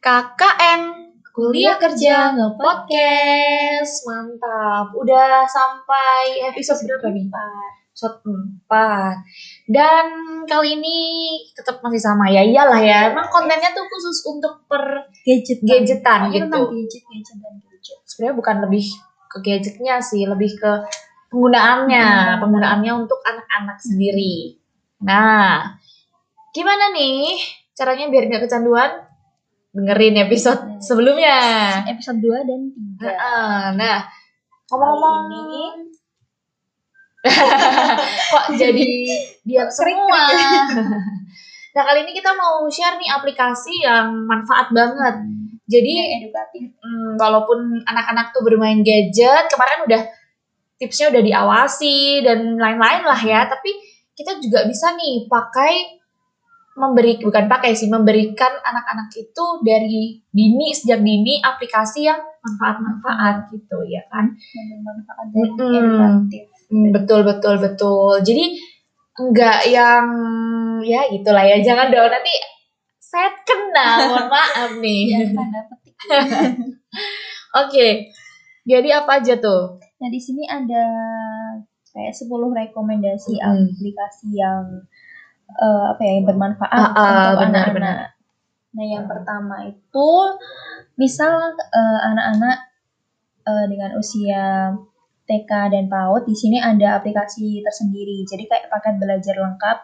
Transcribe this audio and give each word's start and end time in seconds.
KKN 0.00 1.12
Kuliah 1.36 1.76
Kerja 1.76 2.32
Nge-Podcast. 2.32 4.08
Mantap. 4.08 4.96
Udah 4.96 5.44
sampai 5.44 6.40
episode 6.48 6.88
berapa 6.88 7.12
nih? 7.12 7.28
Episode 7.92 8.24
4 8.64 9.68
Dan 9.68 10.06
kali 10.48 10.80
ini 10.80 10.96
tetap 11.52 11.84
masih 11.84 12.00
sama 12.00 12.32
ya. 12.32 12.40
Iyalah 12.40 12.80
ya 12.80 13.12
Emang 13.12 13.28
kontennya 13.28 13.76
tuh 13.76 13.84
khusus 13.84 14.24
untuk 14.24 14.64
per 14.64 15.12
gadget 15.20 15.60
gadgetan 15.60 16.32
gitu 16.32 16.48
tentang 16.48 16.72
gadget 16.72 17.04
gadget 17.04 17.36
dan 17.36 17.54
gadget? 17.60 17.98
Sebenarnya 18.08 18.36
bukan 18.40 18.56
lebih 18.64 18.84
ke 19.28 19.38
gadgetnya 19.44 20.00
sih 20.00 20.24
Lebih 20.24 20.56
ke 20.56 20.72
penggunaannya. 21.28 22.08
Hmm. 22.08 22.38
Penggunaannya 22.40 22.92
untuk 23.04 23.20
anak-anak 23.20 23.76
sendiri. 23.84 24.56
Nah 25.04 25.76
Gimana 26.56 26.88
nih 26.96 27.36
caranya 27.76 28.08
biar 28.08 28.24
nggak 28.32 28.48
kecanduan? 28.48 29.09
Dengerin 29.70 30.18
episode 30.18 30.60
Hmm. 30.66 30.82
sebelumnya. 30.82 31.38
episode 31.86 32.18
2 32.18 32.42
dan 32.42 32.60
3 32.74 33.06
Heeh, 33.06 33.62
Nah, 33.78 33.98
ngomong-ngomong 34.66 35.18
ini 35.30 35.64
kok 38.32 38.44
jadi 38.56 38.88
dia 39.46 39.64
semua. 39.70 40.22
nah, 41.76 41.82
kali 41.86 42.02
ini 42.02 42.12
kita 42.16 42.34
mau 42.34 42.66
share 42.66 42.98
nih 42.98 43.10
aplikasi 43.14 43.84
yang 43.84 44.26
manfaat 44.26 44.72
banget. 44.74 45.22
Jadi, 45.70 45.90
yang 45.94 46.08
edukatif 46.18 46.74
hmm, 46.82 47.14
walaupun 47.14 47.86
anak-anak 47.86 48.34
tuh 48.34 48.42
bermain 48.42 48.82
gadget, 48.82 49.46
kemarin 49.46 49.86
udah 49.86 50.02
tipsnya 50.82 51.14
udah 51.14 51.22
diawasi 51.22 52.26
dan 52.26 52.58
lain-lain 52.58 53.06
lah 53.06 53.20
ya, 53.20 53.46
tapi 53.46 53.70
kita 54.18 54.42
juga 54.42 54.66
bisa 54.66 54.90
nih 54.98 55.30
pakai 55.30 55.99
memberi 56.78 57.18
bukan 57.18 57.50
pakai 57.50 57.74
sih 57.74 57.90
memberikan 57.90 58.52
anak-anak 58.62 59.10
itu 59.18 59.44
dari 59.66 60.22
dini 60.30 60.70
sejak 60.70 61.02
dini 61.02 61.42
aplikasi 61.42 62.06
yang 62.06 62.20
manfaat-manfaat 62.40 63.50
gitu 63.52 63.82
ya 63.90 64.00
kan? 64.08 64.32
Dan 64.34 65.74
edukatif. 65.76 66.44
Hmm, 66.70 66.90
betul 66.94 67.20
betul 67.26 67.54
betul. 67.58 68.22
Jadi 68.22 68.54
enggak 69.18 69.66
yang 69.68 70.06
ya 70.86 71.10
gitulah 71.10 71.44
ya 71.44 71.58
jangan 71.60 71.90
dong. 71.90 72.08
Nanti 72.08 72.34
saya 73.02 73.34
kena 73.42 73.88
mohon 74.06 74.26
maaf 74.34 74.70
nih. 74.78 75.34
Tanda 75.34 75.60
petik. 75.66 75.94
Oke 77.66 77.88
jadi 78.70 78.88
apa 79.02 79.18
aja 79.18 79.34
tuh? 79.40 79.80
Nah 79.80 80.08
di 80.12 80.20
sini 80.20 80.44
ada 80.44 80.84
kayak 81.90 82.14
10 82.14 82.30
rekomendasi 82.30 83.34
Mm. 83.40 83.74
aplikasi 83.74 84.28
yang 84.36 84.64
eh, 85.58 85.84
apa 85.90 86.00
ya 86.04 86.12
yang 86.20 86.26
bermanfaat 86.28 86.70
Ah, 86.70 86.90
ah, 86.94 87.18
untuk 87.34 87.50
anak-anak 87.50 87.96
nah 88.70 88.86
yang 88.86 89.04
pertama 89.10 89.66
itu 89.66 90.10
misal 90.94 91.56
eh, 91.58 92.00
anak-anak 92.06 92.58
eh, 93.48 93.66
dengan 93.66 93.90
usia 93.98 94.74
TK 95.30 95.50
dan 95.70 95.86
PAUD 95.86 96.26
di 96.26 96.34
sini 96.34 96.58
ada 96.58 96.98
aplikasi 96.98 97.62
tersendiri. 97.62 98.26
Jadi 98.26 98.50
kayak 98.50 98.66
paket 98.66 98.98
belajar 98.98 99.38
lengkap 99.38 99.78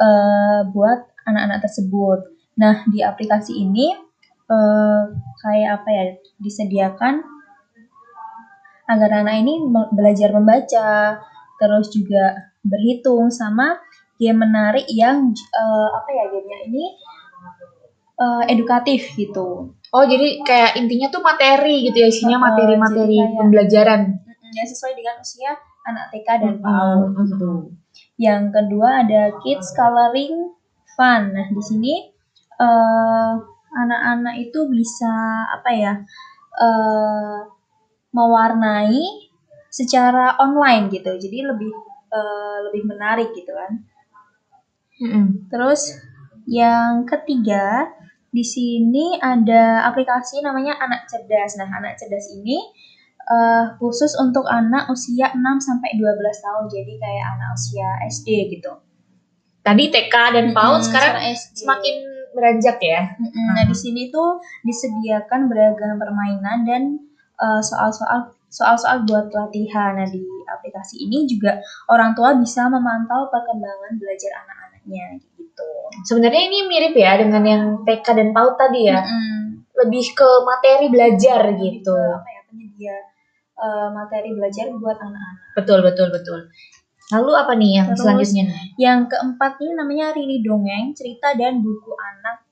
eh, 0.00 0.60
buat 0.72 1.00
anak-anak 1.28 1.60
tersebut. 1.68 2.18
Nah, 2.56 2.80
di 2.88 3.04
aplikasi 3.04 3.60
ini 3.60 3.92
eh, 4.48 5.02
kayak 5.44 5.70
apa 5.84 5.88
ya? 5.92 6.04
disediakan 6.36 7.24
agar 8.86 9.10
anak 9.24 9.40
ini 9.42 9.66
belajar 9.92 10.30
membaca, 10.30 11.18
terus 11.58 11.90
juga 11.90 12.52
berhitung 12.62 13.32
sama 13.34 13.80
game 14.16 14.38
menarik 14.42 14.86
yang 14.88 15.30
eh, 15.32 15.88
apa 15.92 16.08
ya 16.12 16.24
gamenya 16.32 16.58
ini 16.68 16.84
eh, 18.16 18.42
edukatif 18.52 19.12
gitu. 19.14 19.72
oh 19.72 20.04
jadi 20.04 20.42
kayak 20.42 20.72
intinya 20.80 21.08
tuh 21.12 21.22
materi 21.22 21.86
gitu 21.88 21.96
ya 22.02 22.08
isinya 22.10 22.38
Uh, 22.40 22.44
materi-materi 22.50 23.16
kayak- 23.22 23.34
pembelajaran 23.38 24.00
yang 24.56 24.68
sesuai 24.68 24.92
dengan 24.96 25.20
usia 25.20 25.52
anak 25.86 26.10
TK 26.10 26.28
dan 26.42 26.54
PAUD 26.64 27.00
mm, 27.12 27.24
gitu. 27.30 27.52
Yang 28.16 28.42
kedua 28.56 28.88
ada 29.06 29.22
Kids 29.44 29.70
Coloring 29.76 30.50
Fun. 30.96 31.22
Nah, 31.36 31.46
di 31.52 31.62
sini 31.62 31.94
eh, 32.56 33.32
anak-anak 33.76 34.34
itu 34.40 34.66
bisa 34.72 35.12
apa 35.52 35.70
ya? 35.76 35.92
eh, 36.56 37.38
mewarnai 38.16 39.28
secara 39.68 40.40
online 40.40 40.88
gitu. 40.88 41.12
Jadi 41.20 41.38
lebih 41.44 41.70
eh, 42.10 42.58
lebih 42.70 42.82
menarik 42.88 43.30
gitu 43.36 43.52
kan. 43.52 43.84
Mm-mm. 44.96 45.48
Terus 45.48 45.92
yang 46.48 47.04
ketiga 47.04 47.90
di 48.30 48.44
sini 48.44 49.16
ada 49.16 49.84
aplikasi 49.88 50.40
namanya 50.40 50.76
Anak 50.76 51.08
Cerdas. 51.08 51.56
Nah, 51.56 51.68
Anak 51.68 51.96
Cerdas 51.96 52.28
ini 52.32 52.56
eh, 53.26 53.64
khusus 53.80 54.12
untuk 54.20 54.44
anak 54.46 54.88
usia 54.88 55.32
6 55.32 55.40
sampai 55.60 55.96
12 55.96 56.44
tahun. 56.44 56.64
Jadi 56.70 56.92
kayak 56.96 57.26
anak 57.36 57.48
usia 57.56 57.88
SD 58.06 58.28
gitu. 58.56 58.72
tadi 59.66 59.90
TK 59.90 60.14
dan 60.30 60.46
PAUD 60.54 60.78
Mm-mm, 60.78 60.86
sekarang 60.86 61.14
SD. 61.34 61.66
semakin 61.66 61.96
beranjak 62.38 62.78
ya 62.78 63.02
Mm-mm. 63.18 63.48
Nah, 63.56 63.64
di 63.66 63.74
sini 63.74 64.12
tuh 64.14 64.38
disediakan 64.62 65.50
beragam 65.50 65.98
permainan 65.98 66.62
dan 66.62 66.82
eh, 67.36 67.62
soal-soal 67.64 68.30
soal-soal 68.46 69.02
buat 69.04 69.26
latihan. 69.34 69.98
Nah, 69.98 70.06
di 70.06 70.22
aplikasi 70.46 71.02
ini 71.02 71.26
juga 71.26 71.58
orang 71.90 72.14
tua 72.14 72.38
bisa 72.38 72.70
memantau 72.70 73.26
perkembangan 73.26 73.98
belajar 73.98 74.32
anak-anaknya 74.86 75.06
gitu. 75.34 75.68
sebenarnya 76.06 76.42
ini 76.46 76.58
mirip 76.70 76.94
ya 76.94 77.12
dengan 77.18 77.42
yang 77.42 77.62
TK 77.82 78.06
dan 78.06 78.28
PAUD 78.30 78.54
tadi 78.54 78.80
ya 78.86 79.00
Mm-mm. 79.02 79.66
lebih 79.84 80.04
ke 80.14 80.28
materi 80.46 80.86
belajar 80.88 81.40
gitu 81.58 81.94
apa 81.96 82.28
ya 82.30 82.40
penyedia 82.46 82.96
eh, 83.56 83.88
materi 83.90 84.30
belajar 84.32 84.66
buat 84.78 84.96
anak-anak. 84.96 85.54
betul 85.58 85.78
betul 85.82 86.08
betul 86.14 86.40
lalu 87.06 87.32
apa 87.38 87.52
nih 87.54 87.70
yang 87.82 87.88
Terus- 87.94 88.02
selanjutnya 88.02 88.44
Yang 88.76 89.00
keempat 89.14 89.52
ini 89.62 89.72
namanya 89.72 90.06
Rini 90.12 90.42
Dongeng, 90.42 90.90
cerita 90.92 91.32
dan 91.38 91.62
buku 91.62 91.94
anak 91.94 92.42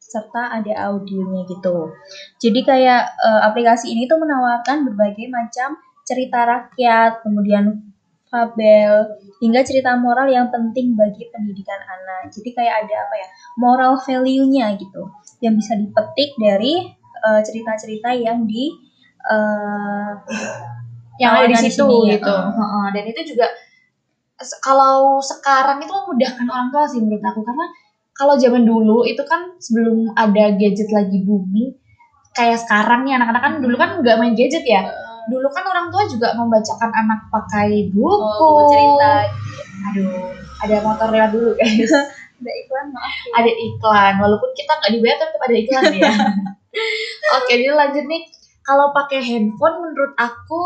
serta 0.00 0.48
ada 0.56 0.88
audionya 0.88 1.44
gitu. 1.44 1.92
Jadi 2.40 2.60
kayak 2.64 3.02
eh, 3.20 3.40
aplikasi 3.44 3.92
ini 3.92 4.08
tuh 4.08 4.16
menawarkan 4.16 4.88
berbagai 4.88 5.28
macam 5.28 5.76
cerita 6.08 6.40
rakyat, 6.48 7.20
kemudian 7.20 7.92
fabel, 8.28 9.18
hingga 9.40 9.60
cerita 9.64 9.96
moral 9.96 10.28
yang 10.28 10.48
penting 10.52 10.94
bagi 10.94 11.28
pendidikan 11.32 11.80
anak. 11.82 12.30
Jadi 12.32 12.52
kayak 12.52 12.86
ada 12.86 12.94
apa 13.08 13.14
ya, 13.16 13.28
moral 13.56 13.96
value-nya 14.04 14.76
gitu, 14.76 15.08
yang 15.40 15.56
bisa 15.56 15.74
dipetik 15.74 16.36
dari 16.38 16.86
eh, 17.18 17.40
cerita-cerita 17.42 18.14
yang 18.14 18.44
di 18.44 18.70
eh, 19.28 20.12
yang 21.18 21.32
ada 21.34 21.50
di 21.50 21.56
situ 21.58 21.82
sini, 21.82 22.14
gitu 22.14 22.30
eh. 22.30 22.50
Heeh, 22.54 22.86
dan 22.94 23.04
itu 23.10 23.20
juga 23.34 23.46
kalau 24.62 25.18
sekarang 25.18 25.82
itu 25.82 25.90
memudahkan 25.90 26.46
orang 26.46 26.68
tua 26.70 26.86
sih 26.86 27.02
menurut 27.02 27.24
aku 27.26 27.42
karena 27.42 27.66
kalau 28.14 28.34
zaman 28.38 28.62
dulu 28.62 29.02
itu 29.02 29.22
kan 29.26 29.58
sebelum 29.58 30.14
ada 30.14 30.54
gadget 30.54 30.90
lagi 30.94 31.22
booming 31.26 31.74
kayak 32.38 32.62
sekarang 32.62 33.02
nih 33.02 33.18
anak-anak 33.18 33.42
kan 33.42 33.54
dulu 33.58 33.74
kan 33.74 33.98
nggak 33.98 34.14
main 34.14 34.38
gadget 34.38 34.62
ya 34.62 34.86
dulu 35.28 35.48
kan 35.48 35.64
orang 35.64 35.86
tua 35.88 36.04
juga 36.04 36.32
membacakan 36.32 36.90
anak 36.90 37.20
pakai 37.28 37.88
buku 37.88 38.08
Oh, 38.08 38.58
buku 38.58 38.62
cerita. 38.68 39.12
aduh 39.84 40.32
ada 40.58 40.76
motor 40.80 41.08
lewat 41.08 41.30
dulu 41.30 41.50
guys 41.54 41.92
Ada 42.38 42.52
iklan 42.54 42.86
maaf. 42.94 43.10
ya. 43.10 43.30
ada 43.34 43.50
iklan 43.50 44.14
walaupun 44.18 44.50
kita 44.54 44.70
nggak 44.72 44.92
dibayar 44.94 45.18
tetap 45.18 45.40
ada 45.42 45.54
iklan 45.54 45.84
ya 45.92 46.12
oke 47.36 47.50
jadi 47.50 47.66
lanjut 47.72 48.04
nih 48.06 48.22
kalau 48.62 48.94
pakai 48.94 49.18
handphone 49.18 49.76
menurut 49.80 50.14
aku 50.14 50.62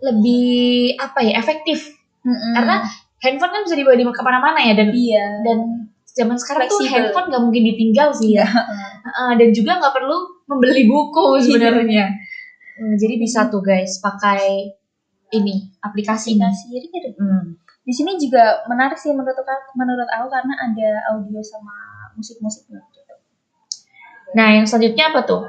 lebih 0.00 0.92
apa 0.96 1.20
ya 1.20 1.32
efektif 1.36 1.96
Mm-mm. 2.20 2.52
karena 2.52 2.84
handphone 3.20 3.48
kan 3.48 3.62
bisa 3.64 3.76
dibawa 3.76 3.96
di 3.96 4.04
ke 4.04 4.20
mana-mana 4.20 4.60
ya 4.60 4.72
dan 4.76 4.88
iya. 4.92 5.24
dan 5.40 5.58
zaman 6.04 6.36
sekarang 6.36 6.68
tuh 6.68 6.80
Fleksibel. 6.80 6.92
handphone 7.08 7.26
nggak 7.32 7.42
mungkin 7.44 7.62
ditinggal 7.64 8.08
sih 8.12 8.36
ya 8.36 8.44
Heeh, 8.44 9.30
dan 9.40 9.48
juga 9.56 9.80
nggak 9.80 9.94
perlu 9.94 10.16
membeli 10.52 10.84
buku 10.84 11.24
sebenarnya 11.40 12.12
Hmm, 12.80 12.96
jadi 12.96 13.20
bisa 13.20 13.52
tuh 13.52 13.60
guys 13.60 14.00
pakai 14.00 14.72
ini 15.36 15.68
aplikasi 15.84 16.32
ini 16.32 16.40
aplikasi 16.40 16.80
Reader. 16.80 17.12
Hmm. 17.20 17.60
Di 17.84 17.92
sini 17.92 18.16
juga 18.16 18.64
menarik 18.72 18.96
sih 18.96 19.12
menurut 19.12 19.36
aku, 19.36 19.76
menurut 19.76 20.08
aku 20.08 20.26
karena 20.32 20.54
ada 20.56 20.88
audio 21.12 21.40
sama 21.44 21.90
musik-musiknya 22.16 22.80
gitu. 22.92 23.14
nah 24.34 24.54
yang 24.54 24.66
selanjutnya 24.66 25.10
apa 25.14 25.20
tuh 25.26 25.42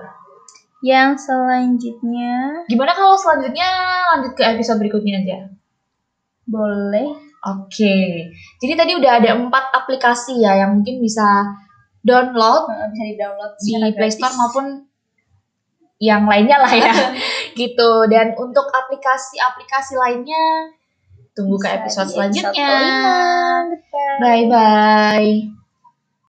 Yang 0.82 1.30
selanjutnya 1.30 2.66
gimana 2.66 2.98
kalau 2.98 3.14
selanjutnya 3.14 3.70
lanjut 4.18 4.34
ke 4.34 4.42
episode 4.42 4.82
berikutnya 4.82 5.22
aja 5.22 5.40
boleh 6.50 7.32
Oke, 7.42 8.30
jadi 8.62 8.74
tadi 8.78 8.94
udah 9.02 9.18
ada 9.18 9.34
empat 9.34 9.74
aplikasi 9.74 10.46
ya 10.46 10.62
yang 10.62 10.78
mungkin 10.78 11.02
bisa 11.02 11.26
download 12.06 12.70
eh, 12.70 12.86
bisa 12.94 13.04
di-download 13.10 13.54
di 13.58 13.74
secara 13.74 13.90
Play 13.98 14.12
Store 14.14 14.30
gratis. 14.30 14.38
maupun 14.38 14.66
yang 16.02 16.26
lainnya 16.26 16.58
lah 16.58 16.74
ya, 16.74 16.94
gitu. 17.62 18.10
Dan 18.10 18.34
untuk 18.36 18.66
aplikasi-aplikasi 18.66 19.94
lainnya, 20.02 20.74
tunggu 21.38 21.62
ke 21.62 21.70
Bisa 21.70 21.78
episode 21.78 22.08
di 22.10 22.14
selanjutnya. 22.18 22.74
Bye 24.18 24.46
bye. 24.50 25.61